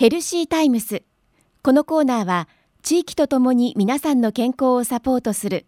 [0.00, 1.02] ヘルシータイムス。
[1.62, 2.48] このコーナーは
[2.80, 5.66] 地域とともに皆さんの健康をサポートする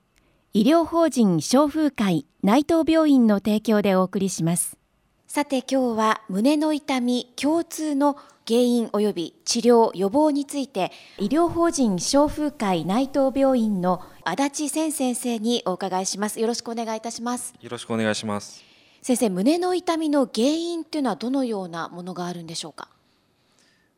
[0.54, 4.78] 医療法人消風会内藤病院の提供でお送りします。
[5.26, 8.16] さて今日は胸の痛み共通の
[8.48, 16.40] 原因及び治療予防について医療法人消風会内藤病院の足立千先生にお伺いします。
[16.40, 17.52] よろしくお願いいたします。
[17.60, 18.64] よろしくお願いします。
[19.02, 22.88] 先生胸の痛みの原因っていうのはどのようなものがあるんでしょうか？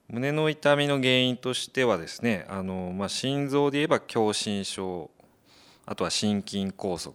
[0.08, 5.10] 胸の痛みの原因としてはですねあの、まあ、心臓で言えば狭心症
[5.86, 7.12] あとは心筋梗塞。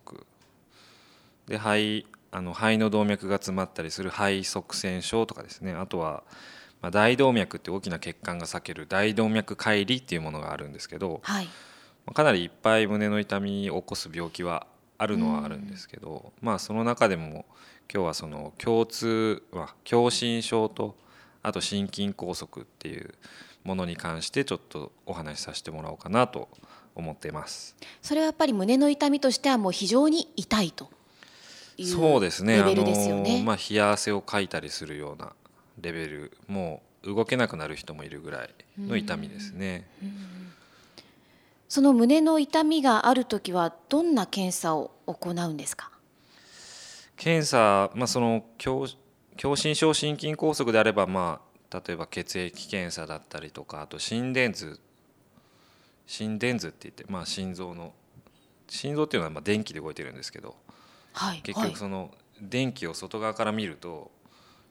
[1.48, 5.74] で肺あの肺の動脈が詰まったりする肺塞栓症とかですね。
[5.74, 6.24] あとは、
[6.82, 11.50] まあ、大動脈って大きな血管が裂ける大動脈解離っていうものがあるんですけど、はい、
[12.14, 14.68] かなりいっぱい胸の痛みを起こす病気は
[15.00, 17.46] あるのはあるんですけど、まあその中でも
[17.92, 20.96] 今日はその共通は狭心症と
[21.42, 23.14] あと心筋梗塞っていう
[23.64, 26.50] ものに関してちょっとお話しさせてもらおうかなと
[26.96, 27.76] 思っています。
[28.02, 30.90] それはやっぱり胸の痛みとしてはもう非常に痛いと
[31.82, 32.58] そうですね。
[32.58, 33.36] レベルですよね。
[33.36, 35.32] あの、まあ、冷や汗をかいたりするような
[35.80, 39.88] レベルもう動けなくなる人もいるぐらいの痛みですね、
[41.70, 45.90] その胸の痛みがあるときはどんな検査を行うんですか？
[47.16, 48.44] 検査、まあ、その
[49.40, 51.40] 狭狭心症心筋梗塞であれば、ま
[51.72, 54.80] あ、例えば血液検査だったりとかあと心電図。
[56.06, 57.94] 心電図って言って、まあ、心臓の。
[58.68, 60.56] 心臓っていうのはまあ電気で動いてるんですけど、
[61.14, 64.12] はい、結局その電気を外側から見ると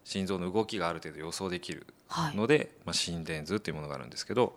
[0.05, 1.87] 心臓の動きがある程度予想できる
[2.35, 4.55] ので、まあ、心電図っていうものがあるんですけど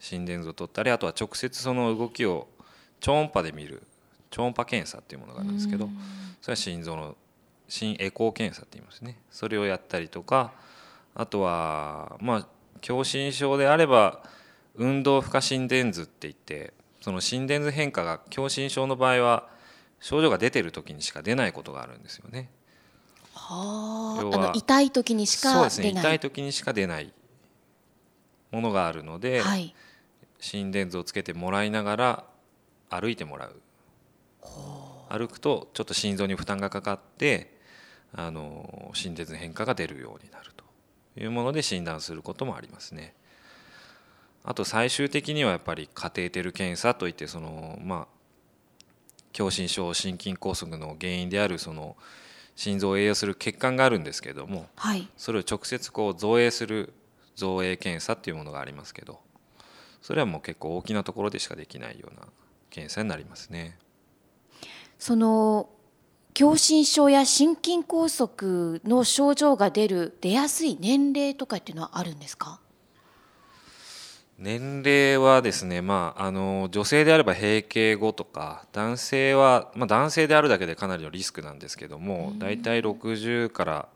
[0.00, 2.48] 心電図を取ったりあとは直接その動きを
[3.00, 3.82] 超音波で見る
[4.30, 5.88] 超音波検査っていうものがあるんですけど
[6.42, 7.16] それは心臓の
[7.70, 9.16] 心エコー検査って言いますね。
[9.30, 10.52] それをやったりとか
[11.14, 12.46] あとはまあ
[12.82, 14.22] 狭心症であれば
[14.74, 19.48] 運動負荷心電図って言ってその心電図変化が狭心症の場合は
[20.00, 22.50] 症状が出てる時にしか出ないことがあるんですよね。
[23.34, 25.90] はあ、痛い時にしかそうですね。
[25.90, 27.12] 痛い時にしか出ない
[28.50, 29.74] ものがあるので、はい、
[30.40, 32.24] 心電図をつけてもらいながら
[32.88, 33.60] 歩いてもらう。
[35.10, 37.59] 歩くとちょっと心臓に負担がかかって
[38.12, 40.64] あの心電図変化が出るようになると
[41.20, 43.14] いうもので診断することもありますね。
[44.42, 48.20] あと最終的にはやっぱりカテーテル検査といってそのまあ
[49.32, 51.96] 狭心症心筋梗塞の原因であるその
[52.56, 56.92] 心臓を栄養する血管があるんですけども、はい、それを直接こう造影する
[57.36, 59.20] 造影検査っていうものがありますけど
[60.02, 62.26] それはもう結構大きなところでしかできないような
[62.70, 63.76] 検査になりますね。
[64.98, 65.68] その
[66.40, 72.60] 狭心症や心筋梗塞の症状が出る出やすい年齢とかっていうのはあるんですか？
[74.38, 83.88] 年齢はですね、まあ、あの女性であれば閉経後とか男性は、まあ、男性であるだけでかなりのリスクなんですけども大体60から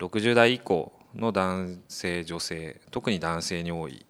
[0.00, 4.04] 60代以降の男性女性特に男性に多い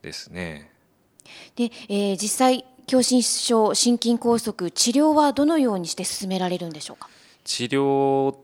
[0.00, 0.70] ですね。
[1.54, 7.08] で、えー、実際狭心症心筋梗塞治療はどのようにして進められるんでしょうか？
[7.44, 8.36] 治療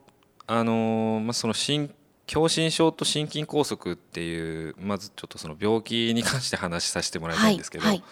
[0.46, 1.90] あの、まあ、その心
[2.26, 8.04] 狭心症と心筋梗塞っていうまずちょっとその病気に関して話させてもらいたいんですけど、はいはい、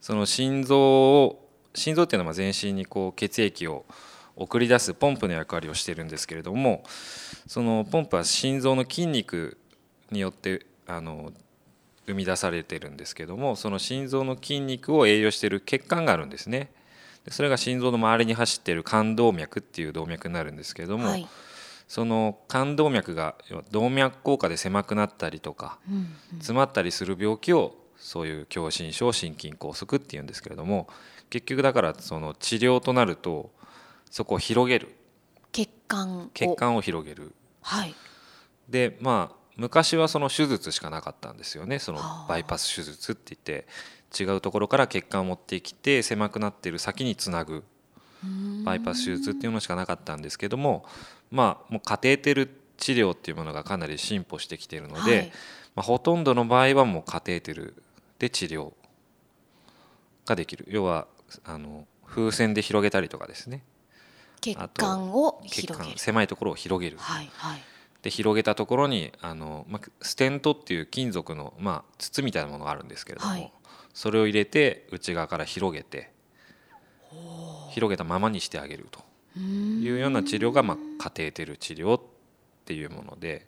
[0.00, 3.84] その心臓を心臓っていうのは全身にこう血液を
[4.36, 6.84] 送り出すポンプの役割をしてるんですけれども
[7.46, 9.58] そのポンプは心臓の筋肉
[10.10, 11.30] によってあの
[12.10, 16.72] 生み出されてるんですけどもその心臓の筋肉を栄養している血管があるんですね。
[17.28, 21.28] それが心臓の周りに走っている冠動脈っていう動脈になるんですけれども、はい、
[21.86, 23.34] その冠動脈が
[23.70, 26.06] 動脈硬化で狭くなったりとか、うんうん、
[26.38, 30.88] 詰まったりする病気をそういう狭心症心筋梗塞っていうんですけれども
[31.28, 33.50] 結局だからその治療となると
[34.10, 34.94] そこを広げる。
[35.52, 37.94] 血管血管を広げる、はい、
[38.68, 41.78] でまあ昔はその手術しかなかったんですよね。
[41.78, 43.66] そのバイパス手術って言って
[44.18, 47.62] 違うところから血管を持ってきて狭くなっている先につなぐ
[48.64, 50.86] バイパス手術っていうのしかなかったんですけども
[51.30, 55.32] まあもうカテーテル治療っていうものがかなり進歩してきているので、はい、
[55.76, 57.82] まあ、ほとんどの場合はもうカテーテル
[58.18, 58.72] で治療
[60.24, 60.64] ができる。
[60.68, 61.06] 要は
[61.44, 63.62] あの風船で広げたりとかですね。
[64.40, 65.98] 血管を広げる。
[65.98, 67.60] 狭いところを広げる、はいはい、
[68.02, 73.52] で広げたところにあの、まあ、ステントっていう金属の、まあ、筒みたいなものがあるんですけれども、はい、
[73.92, 76.10] それを入れて内側から広げて
[77.70, 79.00] 広げたままにしてあげると。
[79.36, 82.02] いうような治療が、まあ、カテーテル治療っ
[82.64, 83.46] ていうもので、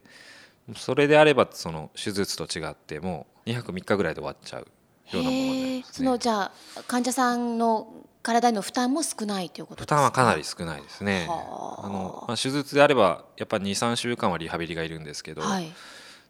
[0.77, 4.67] それであればその手術と違ってもう2泊3日ぐらいで終わっちゃうよ
[5.15, 6.53] うなものになります、ね、そのじゃあ
[6.87, 7.89] 患者さんの
[8.23, 11.27] 体への負担も少ないということ負担はかなり少ないですね。
[11.29, 11.89] あ。
[11.89, 15.73] のまあ、手術であればやっぱり23週間はリハビリがいるんですけど、はい、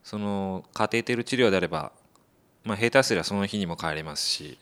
[0.02, 1.92] そのカテーテル治療であれば、
[2.64, 4.58] まあ、平坦すればその日にも帰れますし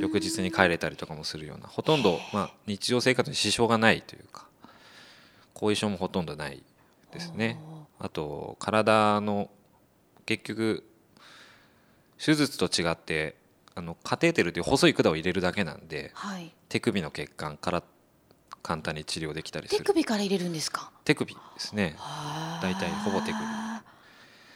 [0.00, 4.46] 翌日に帰れたりとかもするようなほとんど、まあ、日常生活に支障がないというか
[5.54, 6.62] 後遺症もほとんどない
[7.12, 7.58] ですね。
[7.98, 9.50] あと体の
[10.26, 10.84] 結局
[12.18, 13.37] 手術と違って
[13.78, 17.84] あのカテーテルという細い管を入れるだけなんで、はい、手首の血管から
[18.60, 19.78] 簡単に治療できたりする。
[19.78, 20.90] 手首から入れるんですか？
[21.04, 21.94] 手首ですね。
[22.60, 23.36] 大体ほぼ手首。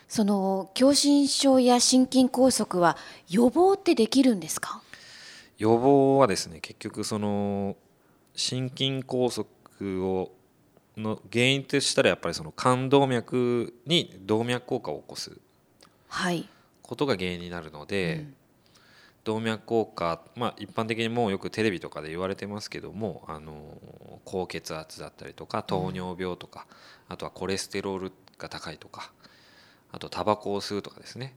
[0.09, 2.97] その狭心症や心筋梗塞は
[3.31, 4.83] 予防ってできるんですか？
[5.57, 7.77] 予防はですね結局その
[8.35, 9.47] 心筋梗塞
[10.01, 10.33] を
[10.97, 15.31] の原因としたらやっぱりその冠動脈に動脈硬化を起こす
[16.83, 18.35] ことが原因になるので、はいうん、
[19.25, 23.79] 動脈硬化、まあ、一般的にもうよくテレビとかで言われてますけどもあの
[24.25, 26.67] 高血圧だったりとか糖尿病とか、
[27.09, 29.13] うん、あとはコレステロールが高いとか
[29.93, 31.35] あとタバコを吸うとかですね。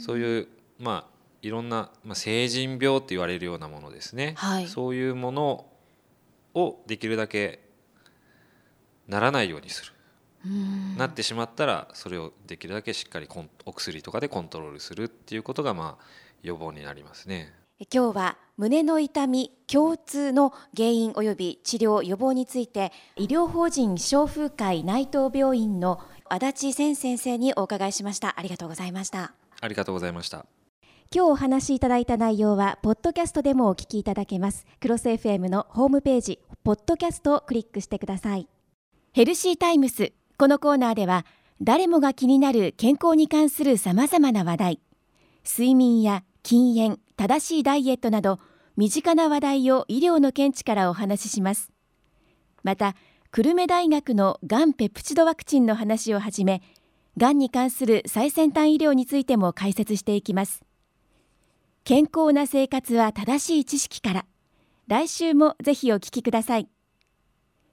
[0.00, 0.48] そういう
[0.78, 5.66] まあいろんな、まあ、成人病って言われるようなものですね、はい、そういうもの
[6.54, 7.60] をできるだけ
[9.06, 9.92] ならないようにする。
[10.96, 13.28] なってしまったらそれをできるだけしっかり
[13.64, 16.04] お薬とかでコントロールするっていうことがまあ
[16.42, 17.52] 予防になりますね。
[17.92, 28.34] 今日は胸の痛み共通の原因及び治療予防について医療法人消風会内藤病院の足立千先生にお伺いしました。
[28.36, 29.32] ありがとうございました。
[29.60, 30.46] ありがとうございました。
[31.14, 34.66] 今日お話しいただいた内容はポッドキャストでもお聞きいただけます。
[34.80, 38.48] クロス FM のホームページポッドキャストをクリックしてください。
[39.12, 41.24] ヘルシータイムスこのコーナーでは
[41.62, 44.80] 誰もが気になる健康に関するさまざまな話題。
[45.44, 48.38] 睡眠や禁煙正しいダイエットなど
[48.78, 51.70] 身近な話題を医療の見地からお話しします。
[52.62, 52.94] また
[53.30, 56.62] 久留米大学のがんペプチドワクチンの話をはじめ
[57.18, 60.64] がんに関する最先端医療についても解説していきます。
[61.84, 64.24] 健康な生活は正しい知識から
[64.86, 66.68] 来週もぜひお聞きください。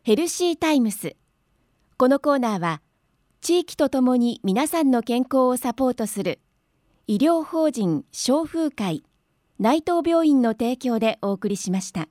[0.04, 1.16] ヘルシータイムス。
[1.96, 2.82] このコーナーは
[3.40, 6.40] 地域とともに皆さんの健康をサポートする
[7.08, 9.04] 医療法人消風会
[9.60, 12.08] 内藤病院の提供でお送りしました。